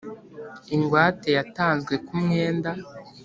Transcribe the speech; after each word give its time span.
ingwate 0.75 1.29
yatanzwe 1.37 1.93
ku 2.05 2.13
mwenda 2.23 2.71